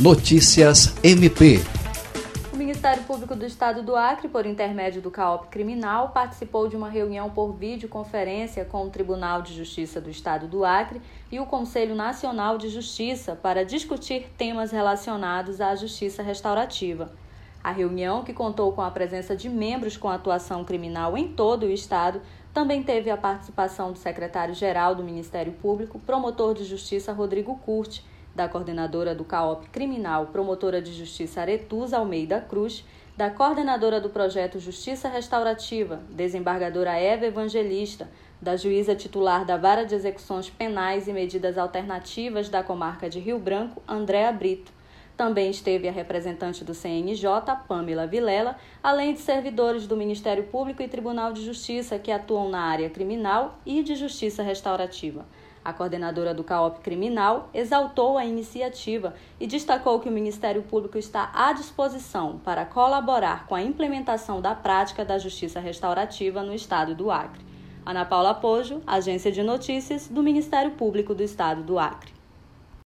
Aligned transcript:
Notícias 0.00 0.92
MP. 1.04 1.60
O 2.52 2.56
Ministério 2.56 3.04
Público 3.04 3.36
do 3.36 3.46
Estado 3.46 3.80
do 3.80 3.94
Acre, 3.94 4.26
por 4.26 4.44
intermédio 4.44 5.00
do 5.00 5.08
CAOP 5.08 5.46
Criminal, 5.46 6.08
participou 6.08 6.68
de 6.68 6.74
uma 6.74 6.88
reunião 6.88 7.30
por 7.30 7.52
videoconferência 7.52 8.64
com 8.64 8.84
o 8.84 8.90
Tribunal 8.90 9.40
de 9.40 9.54
Justiça 9.54 10.00
do 10.00 10.10
Estado 10.10 10.48
do 10.48 10.64
Acre 10.64 11.00
e 11.30 11.38
o 11.38 11.46
Conselho 11.46 11.94
Nacional 11.94 12.58
de 12.58 12.70
Justiça 12.70 13.38
para 13.40 13.64
discutir 13.64 14.26
temas 14.36 14.72
relacionados 14.72 15.60
à 15.60 15.76
justiça 15.76 16.24
restaurativa. 16.24 17.12
A 17.62 17.70
reunião, 17.70 18.24
que 18.24 18.32
contou 18.32 18.72
com 18.72 18.82
a 18.82 18.90
presença 18.90 19.36
de 19.36 19.48
membros 19.48 19.96
com 19.96 20.08
atuação 20.08 20.64
criminal 20.64 21.16
em 21.16 21.28
todo 21.28 21.66
o 21.66 21.70
Estado, 21.70 22.20
também 22.52 22.82
teve 22.82 23.10
a 23.10 23.16
participação 23.16 23.92
do 23.92 23.98
secretário-geral 23.98 24.96
do 24.96 25.04
Ministério 25.04 25.52
Público, 25.52 26.00
promotor 26.00 26.52
de 26.52 26.64
justiça 26.64 27.12
Rodrigo 27.12 27.54
Curti, 27.64 28.04
da 28.34 28.48
coordenadora 28.48 29.14
do 29.14 29.24
CAOP 29.24 29.68
Criminal, 29.70 30.26
promotora 30.26 30.82
de 30.82 30.92
justiça 30.92 31.40
Aretusa 31.40 31.98
Almeida 31.98 32.40
Cruz, 32.40 32.84
da 33.16 33.30
coordenadora 33.30 34.00
do 34.00 34.10
projeto 34.10 34.58
Justiça 34.58 35.08
Restaurativa, 35.08 36.00
desembargadora 36.10 36.98
Eva 36.98 37.26
Evangelista, 37.26 38.08
da 38.40 38.56
juíza 38.56 38.94
titular 38.94 39.44
da 39.44 39.56
Vara 39.56 39.84
de 39.84 39.94
Execuções 39.94 40.50
Penais 40.50 41.06
e 41.06 41.12
Medidas 41.12 41.56
Alternativas 41.56 42.48
da 42.48 42.62
comarca 42.62 43.08
de 43.08 43.20
Rio 43.20 43.38
Branco, 43.38 43.80
Andréa 43.88 44.32
Brito 44.32 44.72
também 45.16 45.50
esteve 45.50 45.88
a 45.88 45.92
representante 45.92 46.64
do 46.64 46.74
CNJ, 46.74 47.24
Pamela 47.68 48.06
Vilela, 48.06 48.56
além 48.82 49.14
de 49.14 49.20
servidores 49.20 49.86
do 49.86 49.96
Ministério 49.96 50.44
Público 50.44 50.82
e 50.82 50.88
Tribunal 50.88 51.32
de 51.32 51.44
Justiça 51.44 51.98
que 51.98 52.10
atuam 52.10 52.48
na 52.48 52.60
área 52.60 52.90
criminal 52.90 53.58
e 53.64 53.82
de 53.82 53.94
justiça 53.94 54.42
restaurativa. 54.42 55.24
A 55.64 55.72
coordenadora 55.72 56.34
do 56.34 56.44
CAOP 56.44 56.80
Criminal 56.80 57.48
exaltou 57.54 58.18
a 58.18 58.24
iniciativa 58.26 59.14
e 59.40 59.46
destacou 59.46 59.98
que 59.98 60.08
o 60.08 60.12
Ministério 60.12 60.62
Público 60.62 60.98
está 60.98 61.30
à 61.32 61.54
disposição 61.54 62.38
para 62.44 62.66
colaborar 62.66 63.46
com 63.46 63.54
a 63.54 63.62
implementação 63.62 64.42
da 64.42 64.54
prática 64.54 65.06
da 65.06 65.18
justiça 65.18 65.58
restaurativa 65.60 66.42
no 66.42 66.54
estado 66.54 66.94
do 66.94 67.10
Acre. 67.10 67.42
Ana 67.86 68.04
Paula 68.04 68.34
Pojo, 68.34 68.82
Agência 68.86 69.32
de 69.32 69.42
Notícias 69.42 70.06
do 70.06 70.22
Ministério 70.22 70.72
Público 70.72 71.14
do 71.14 71.22
Estado 71.22 71.62
do 71.62 71.78
Acre. 71.78 72.12